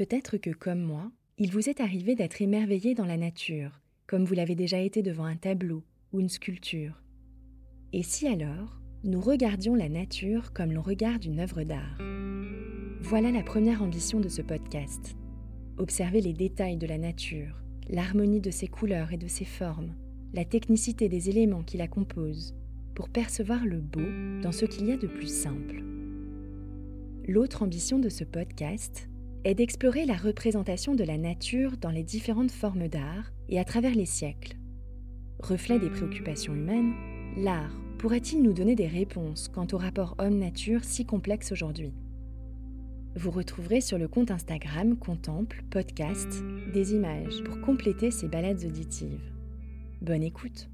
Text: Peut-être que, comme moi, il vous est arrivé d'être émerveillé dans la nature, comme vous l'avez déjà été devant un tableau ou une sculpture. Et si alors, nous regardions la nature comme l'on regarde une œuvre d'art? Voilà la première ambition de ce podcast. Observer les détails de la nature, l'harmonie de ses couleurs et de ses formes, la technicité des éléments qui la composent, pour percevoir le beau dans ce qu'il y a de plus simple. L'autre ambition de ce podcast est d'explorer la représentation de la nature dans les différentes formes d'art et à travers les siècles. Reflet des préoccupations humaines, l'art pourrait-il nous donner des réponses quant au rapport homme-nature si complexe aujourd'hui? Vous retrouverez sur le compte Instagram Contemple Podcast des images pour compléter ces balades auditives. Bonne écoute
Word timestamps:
Peut-être 0.00 0.38
que, 0.38 0.48
comme 0.48 0.80
moi, 0.80 1.12
il 1.36 1.50
vous 1.50 1.68
est 1.68 1.78
arrivé 1.78 2.14
d'être 2.14 2.40
émerveillé 2.40 2.94
dans 2.94 3.04
la 3.04 3.18
nature, 3.18 3.82
comme 4.06 4.24
vous 4.24 4.32
l'avez 4.32 4.54
déjà 4.54 4.78
été 4.78 5.02
devant 5.02 5.26
un 5.26 5.36
tableau 5.36 5.82
ou 6.14 6.20
une 6.20 6.30
sculpture. 6.30 7.02
Et 7.92 8.02
si 8.02 8.26
alors, 8.26 8.80
nous 9.04 9.20
regardions 9.20 9.74
la 9.74 9.90
nature 9.90 10.54
comme 10.54 10.72
l'on 10.72 10.80
regarde 10.80 11.26
une 11.26 11.38
œuvre 11.38 11.64
d'art? 11.64 11.98
Voilà 13.02 13.30
la 13.30 13.42
première 13.42 13.82
ambition 13.82 14.20
de 14.20 14.30
ce 14.30 14.40
podcast. 14.40 15.16
Observer 15.76 16.22
les 16.22 16.32
détails 16.32 16.78
de 16.78 16.86
la 16.86 16.96
nature, 16.96 17.62
l'harmonie 17.90 18.40
de 18.40 18.50
ses 18.50 18.68
couleurs 18.68 19.12
et 19.12 19.18
de 19.18 19.28
ses 19.28 19.44
formes, 19.44 19.94
la 20.32 20.46
technicité 20.46 21.10
des 21.10 21.28
éléments 21.28 21.62
qui 21.62 21.76
la 21.76 21.88
composent, 21.88 22.54
pour 22.94 23.10
percevoir 23.10 23.66
le 23.66 23.82
beau 23.82 24.40
dans 24.40 24.52
ce 24.52 24.64
qu'il 24.64 24.86
y 24.86 24.92
a 24.92 24.96
de 24.96 25.08
plus 25.08 25.30
simple. 25.30 25.84
L'autre 27.28 27.62
ambition 27.62 27.98
de 27.98 28.08
ce 28.08 28.24
podcast 28.24 29.09
est 29.44 29.54
d'explorer 29.54 30.04
la 30.04 30.16
représentation 30.16 30.94
de 30.94 31.04
la 31.04 31.18
nature 31.18 31.76
dans 31.76 31.90
les 31.90 32.02
différentes 32.02 32.50
formes 32.50 32.88
d'art 32.88 33.32
et 33.48 33.58
à 33.58 33.64
travers 33.64 33.94
les 33.94 34.06
siècles. 34.06 34.56
Reflet 35.38 35.78
des 35.78 35.90
préoccupations 35.90 36.54
humaines, 36.54 36.94
l'art 37.36 37.74
pourrait-il 37.98 38.42
nous 38.42 38.52
donner 38.52 38.74
des 38.74 38.86
réponses 38.86 39.48
quant 39.48 39.66
au 39.72 39.78
rapport 39.78 40.14
homme-nature 40.18 40.84
si 40.84 41.04
complexe 41.04 41.52
aujourd'hui? 41.52 41.92
Vous 43.16 43.30
retrouverez 43.30 43.80
sur 43.80 43.98
le 43.98 44.08
compte 44.08 44.30
Instagram 44.30 44.96
Contemple 44.96 45.64
Podcast 45.70 46.42
des 46.72 46.92
images 46.92 47.42
pour 47.44 47.60
compléter 47.60 48.10
ces 48.10 48.28
balades 48.28 48.64
auditives. 48.64 49.32
Bonne 50.00 50.22
écoute 50.22 50.68